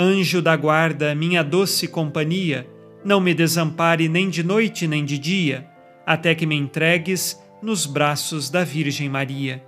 Anjo 0.00 0.40
da 0.40 0.54
guarda, 0.54 1.12
minha 1.12 1.42
doce 1.42 1.88
companhia, 1.88 2.70
não 3.04 3.20
me 3.20 3.34
desampare 3.34 4.08
nem 4.08 4.30
de 4.30 4.44
noite 4.44 4.86
nem 4.86 5.04
de 5.04 5.18
dia, 5.18 5.68
até 6.06 6.36
que 6.36 6.46
me 6.46 6.54
entregues 6.54 7.36
nos 7.60 7.84
braços 7.84 8.48
da 8.48 8.62
Virgem 8.62 9.08
Maria. 9.08 9.60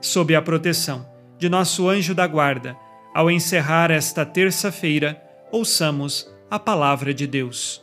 Sob 0.00 0.36
a 0.36 0.40
proteção 0.40 1.04
de 1.36 1.48
nosso 1.48 1.88
anjo 1.88 2.14
da 2.14 2.28
guarda, 2.28 2.76
ao 3.12 3.28
encerrar 3.28 3.90
esta 3.90 4.24
terça-feira, 4.24 5.20
ouçamos 5.50 6.32
a 6.48 6.60
palavra 6.60 7.12
de 7.12 7.26
Deus. 7.26 7.82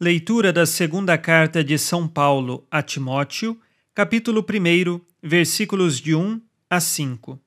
Leitura 0.00 0.52
da 0.52 0.66
segunda 0.66 1.18
carta 1.18 1.64
de 1.64 1.76
São 1.78 2.06
Paulo 2.06 2.64
a 2.70 2.80
Timóteo, 2.80 3.58
capítulo 3.92 4.40
1, 4.48 5.00
versículos 5.20 6.00
de 6.00 6.14
1 6.14 6.40
a 6.70 6.78
5. 6.78 7.43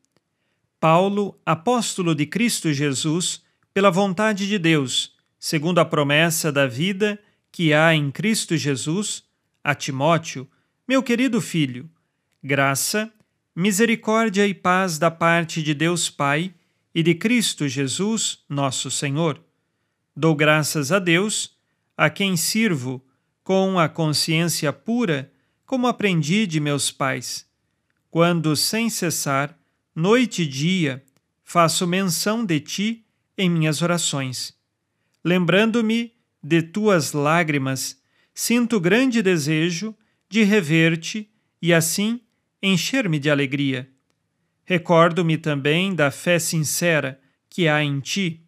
Paulo, 0.80 1.40
apóstolo 1.46 2.14
de 2.14 2.26
Cristo 2.26 2.72
Jesus, 2.72 3.42
pela 3.74 3.90
vontade 3.90 4.48
de 4.48 4.60
Deus, 4.60 5.16
segundo 5.40 5.80
a 5.80 5.86
promessa 5.86 6.52
da 6.52 6.68
vida 6.68 7.20
que 7.52 7.74
há 7.74 7.96
em 7.96 8.12
Cristo 8.12 8.56
Jesus, 8.56 9.24
a 9.64 9.74
Timóteo, 9.74 10.48
meu 10.88 11.02
querido 11.02 11.42
filho, 11.42 11.90
graça, 12.44 13.12
misericórdia 13.56 14.46
e 14.46 14.54
paz 14.54 15.00
da 15.00 15.10
parte 15.10 15.64
de 15.64 15.74
Deus 15.74 16.12
Pai 16.12 16.54
e 16.94 17.02
de 17.02 17.16
Cristo 17.16 17.68
Jesus, 17.68 18.44
nosso 18.48 18.92
Senhor. 18.92 19.42
Dou 20.16 20.36
graças 20.36 20.92
a 20.92 21.00
Deus, 21.00 21.58
a 21.98 22.10
quem 22.10 22.38
sirvo 22.38 23.04
com 23.44 23.80
a 23.80 23.90
consciência 23.90 24.72
pura, 24.72 25.32
como 25.66 25.88
aprendi 25.88 26.46
de 26.46 26.60
meus 26.60 26.92
pais, 26.92 27.48
quando, 28.12 28.56
sem 28.56 28.90
cessar, 28.90 29.57
noite 30.00 30.44
e 30.44 30.46
dia, 30.46 31.04
faço 31.44 31.88
menção 31.88 32.46
de 32.46 32.60
ti 32.60 33.04
em 33.36 33.50
minhas 33.50 33.82
orações. 33.82 34.56
Lembrando-me 35.26 36.14
de 36.44 36.62
tuas 36.62 37.14
lágrimas, 37.14 38.00
sinto 38.32 38.80
grande 38.80 39.24
desejo 39.24 39.96
de 40.30 40.44
rever-te 40.44 41.28
e 41.60 41.74
assim 41.74 42.22
encher-me 42.62 43.18
de 43.18 43.28
alegria. 43.28 43.90
Recordo-me 44.66 45.36
também 45.36 45.96
da 45.96 46.12
fé 46.12 46.38
sincera 46.38 47.20
que 47.50 47.68
há 47.68 47.84
em 47.84 48.00
ti, 48.00 48.46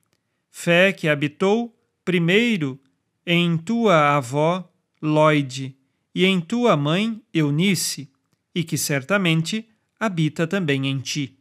fé 0.51 0.93
que 0.93 1.07
habitou 1.07 1.75
primeiro 2.05 2.79
em 3.25 3.57
tua 3.57 4.15
avó 4.15 4.71
Lloyd 5.01 5.75
e 6.13 6.25
em 6.25 6.39
tua 6.39 6.77
mãe 6.77 7.19
Eunice, 7.33 8.11
e 8.53 8.63
que 8.63 8.77
certamente 8.77 9.67
habita 9.99 10.45
também 10.45 10.85
em 10.85 10.99
ti. 10.99 11.38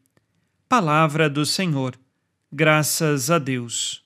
Palavra 0.69 1.31
do 1.31 1.47
Senhor. 1.47 1.99
Graças 2.53 3.31
a 3.31 3.39
Deus. 3.39 4.05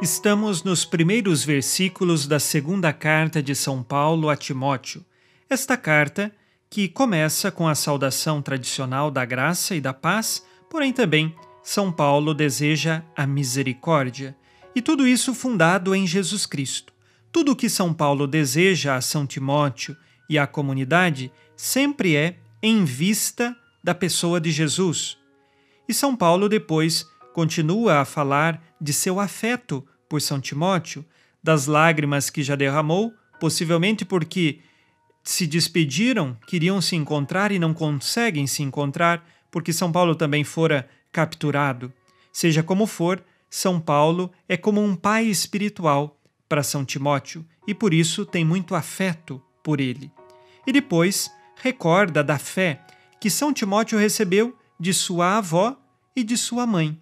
Estamos 0.00 0.62
nos 0.62 0.84
primeiros 0.84 1.42
versículos 1.42 2.28
da 2.28 2.38
segunda 2.38 2.92
carta 2.92 3.42
de 3.42 3.52
São 3.52 3.82
Paulo 3.82 4.28
a 4.28 4.36
Timóteo. 4.36 5.04
Esta 5.48 5.76
carta, 5.76 6.30
que 6.70 6.86
começa 6.86 7.50
com 7.50 7.66
a 7.66 7.74
saudação 7.74 8.40
tradicional 8.40 9.10
da 9.10 9.24
graça 9.24 9.74
e 9.74 9.80
da 9.80 9.92
paz, 9.92 10.46
porém 10.70 10.92
também 10.92 11.34
São 11.64 11.90
Paulo 11.90 12.32
deseja 12.32 13.02
a 13.16 13.26
misericórdia, 13.26 14.36
e 14.72 14.80
tudo 14.80 15.04
isso 15.04 15.34
fundado 15.34 15.92
em 15.96 16.06
Jesus 16.06 16.46
Cristo. 16.46 16.92
Tudo 17.32 17.52
o 17.52 17.56
que 17.56 17.68
São 17.68 17.94
Paulo 17.94 18.26
deseja 18.26 18.96
a 18.96 19.00
São 19.00 19.24
Timóteo 19.24 19.96
e 20.28 20.38
à 20.38 20.46
comunidade 20.46 21.32
sempre 21.56 22.16
é 22.16 22.36
em 22.62 22.84
vista 22.84 23.56
da 23.82 23.94
pessoa 23.94 24.40
de 24.40 24.50
Jesus. 24.50 25.16
E 25.88 25.94
São 25.94 26.16
Paulo 26.16 26.48
depois 26.48 27.06
continua 27.32 28.00
a 28.00 28.04
falar 28.04 28.62
de 28.80 28.92
seu 28.92 29.20
afeto 29.20 29.86
por 30.08 30.20
São 30.20 30.40
Timóteo, 30.40 31.04
das 31.42 31.66
lágrimas 31.66 32.28
que 32.28 32.42
já 32.42 32.56
derramou, 32.56 33.14
possivelmente 33.38 34.04
porque 34.04 34.58
se 35.22 35.46
despediram, 35.46 36.36
queriam 36.46 36.80
se 36.80 36.96
encontrar 36.96 37.52
e 37.52 37.58
não 37.58 37.72
conseguem 37.72 38.46
se 38.46 38.62
encontrar, 38.62 39.24
porque 39.50 39.72
São 39.72 39.92
Paulo 39.92 40.14
também 40.14 40.42
fora 40.42 40.88
capturado. 41.12 41.92
Seja 42.32 42.62
como 42.62 42.86
for, 42.86 43.22
São 43.48 43.80
Paulo 43.80 44.30
é 44.48 44.56
como 44.56 44.82
um 44.82 44.96
pai 44.96 45.26
espiritual 45.26 46.19
para 46.50 46.64
São 46.64 46.84
Timóteo 46.84 47.46
e 47.64 47.72
por 47.72 47.94
isso 47.94 48.26
tem 48.26 48.44
muito 48.44 48.74
afeto 48.74 49.40
por 49.62 49.80
ele. 49.80 50.10
E 50.66 50.72
depois 50.72 51.30
recorda 51.54 52.24
da 52.24 52.40
fé 52.40 52.84
que 53.20 53.30
São 53.30 53.52
Timóteo 53.52 53.96
recebeu 53.96 54.58
de 54.78 54.92
sua 54.92 55.38
avó 55.38 55.76
e 56.16 56.24
de 56.24 56.36
sua 56.36 56.66
mãe. 56.66 56.98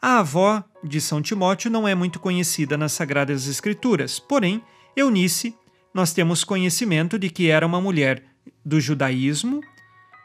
A 0.00 0.18
avó 0.18 0.64
de 0.82 1.00
São 1.00 1.22
Timóteo 1.22 1.70
não 1.70 1.86
é 1.86 1.94
muito 1.94 2.18
conhecida 2.18 2.76
nas 2.76 2.90
Sagradas 2.90 3.46
Escrituras, 3.46 4.18
porém, 4.18 4.60
Eunice, 4.96 5.54
nós 5.94 6.12
temos 6.12 6.42
conhecimento 6.42 7.16
de 7.16 7.30
que 7.30 7.48
era 7.48 7.64
uma 7.64 7.80
mulher 7.80 8.24
do 8.64 8.80
judaísmo, 8.80 9.60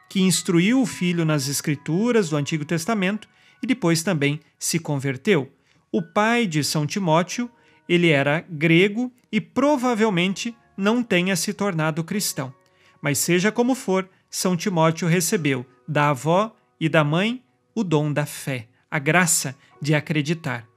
que 0.10 0.22
instruiu 0.22 0.82
o 0.82 0.86
filho 0.86 1.24
nas 1.24 1.48
Escrituras 1.48 2.30
do 2.30 2.38
Antigo 2.38 2.66
Testamento 2.66 3.30
e 3.62 3.68
depois 3.68 4.02
também 4.02 4.40
se 4.58 4.80
converteu. 4.80 5.52
O 5.92 6.02
pai 6.02 6.48
de 6.48 6.64
São 6.64 6.88
Timóteo 6.88 7.52
ele 7.88 8.10
era 8.10 8.46
grego 8.50 9.12
e 9.32 9.40
provavelmente 9.40 10.56
não 10.76 11.02
tenha 11.02 11.36
se 11.36 11.54
tornado 11.54 12.04
cristão. 12.04 12.54
Mas 13.02 13.18
seja 13.18 13.52
como 13.52 13.76
for, 13.76 14.10
São 14.30 14.56
Timóteo 14.56 15.08
recebeu 15.08 15.66
da 15.88 16.10
avó 16.10 16.56
e 16.80 16.90
da 16.90 17.04
mãe 17.04 17.44
o 17.74 17.84
dom 17.84 18.12
da 18.12 18.26
fé, 18.26 18.68
a 18.90 19.00
graça 19.00 19.56
de 19.82 19.94
acreditar. 19.94 20.68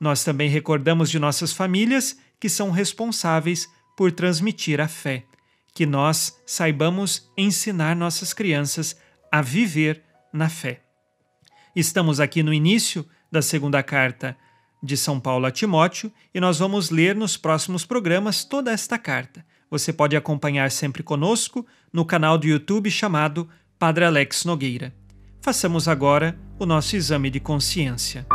Nós 0.00 0.22
também 0.24 0.48
recordamos 0.48 1.10
de 1.10 1.18
nossas 1.18 1.52
famílias 1.52 2.18
que 2.38 2.48
são 2.48 2.70
responsáveis 2.70 3.68
por 3.96 4.12
transmitir 4.12 4.80
a 4.80 4.88
fé, 4.88 5.24
que 5.74 5.86
nós 5.86 6.38
saibamos 6.46 7.30
ensinar 7.36 7.96
nossas 7.96 8.32
crianças 8.32 8.96
a 9.32 9.40
viver 9.40 10.02
na 10.32 10.48
fé. 10.48 10.82
Estamos 11.74 12.20
aqui 12.20 12.42
no 12.42 12.52
início 12.52 13.06
da 13.30 13.42
segunda 13.42 13.82
carta 13.82 14.36
de 14.86 14.96
São 14.96 15.20
Paulo 15.20 15.44
a 15.44 15.50
Timóteo 15.50 16.10
e 16.32 16.40
nós 16.40 16.58
vamos 16.58 16.88
ler 16.90 17.14
nos 17.14 17.36
próximos 17.36 17.84
programas 17.84 18.44
toda 18.44 18.70
esta 18.70 18.96
carta. 18.98 19.44
Você 19.70 19.92
pode 19.92 20.16
acompanhar 20.16 20.70
sempre 20.70 21.02
conosco 21.02 21.66
no 21.92 22.04
canal 22.04 22.38
do 22.38 22.46
YouTube 22.46 22.90
chamado 22.90 23.48
Padre 23.78 24.04
Alex 24.04 24.44
Nogueira. 24.44 24.94
Façamos 25.40 25.88
agora 25.88 26.38
o 26.58 26.64
nosso 26.64 26.96
exame 26.96 27.28
de 27.28 27.40
consciência. 27.40 28.26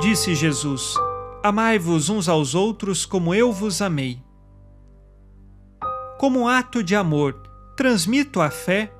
Disse 0.00 0.34
Jesus: 0.34 0.94
Amai-vos 1.42 2.08
uns 2.08 2.28
aos 2.28 2.54
outros 2.54 3.04
como 3.04 3.34
eu 3.34 3.52
vos 3.52 3.82
amei. 3.82 4.22
Como 6.18 6.48
ato 6.48 6.82
de 6.82 6.94
amor, 6.94 7.42
transmito 7.76 8.40
a 8.40 8.50
fé 8.50 8.92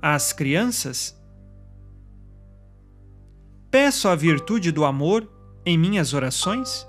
às 0.00 0.32
crianças? 0.32 1.17
Peço 3.70 4.08
a 4.08 4.14
virtude 4.14 4.72
do 4.72 4.84
amor 4.84 5.28
em 5.64 5.76
minhas 5.76 6.14
orações? 6.14 6.86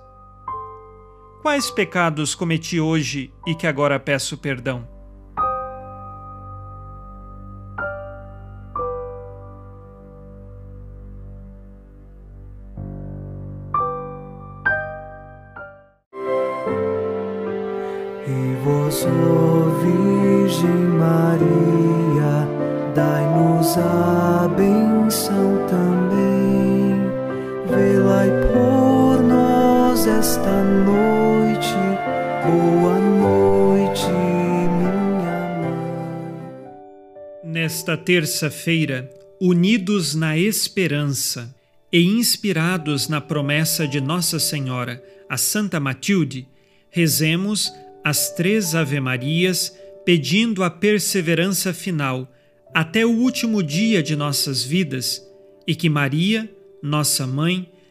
Quais 1.42 1.70
pecados 1.70 2.34
cometi 2.34 2.80
hoje 2.80 3.34
e 3.46 3.54
que 3.54 3.68
agora 3.68 4.00
peço 4.00 4.38
perdão? 4.38 4.88
vós, 18.64 19.06
ó 19.06 19.70
Virgem 19.82 20.70
Maria, 20.98 22.48
dai-nos 22.94 23.78
a 23.78 24.48
benção 24.56 25.66
também. 25.68 26.29
Esta 30.18 30.64
noite, 30.64 31.76
boa 32.46 33.00
noite, 33.00 34.06
minha 34.78 35.56
mãe. 35.60 36.32
Nesta 37.44 37.96
terça-feira, 37.96 39.10
unidos 39.40 40.16
na 40.16 40.38
esperança 40.38 41.54
e 41.92 42.02
inspirados 42.04 43.08
na 43.08 43.22
promessa 43.22 43.88
de 43.88 44.02
Nossa 44.02 44.40
Senhora, 44.40 45.04
a 45.30 45.38
Santa 45.38 45.80
Matilde, 45.80 46.48
rezemos 46.90 47.72
as 48.04 48.32
três 48.32 48.74
Ave-Marias, 48.74 49.76
pedindo 50.04 50.64
a 50.64 50.70
perseverança 50.72 51.74
final 51.74 52.28
até 52.74 53.06
o 53.06 53.12
último 53.12 53.62
dia 53.62 54.02
de 54.02 54.16
nossas 54.16 54.64
vidas 54.64 55.24
e 55.68 55.76
que 55.76 55.90
Maria, 55.90 56.50
nossa 56.82 57.28
mãe, 57.28 57.70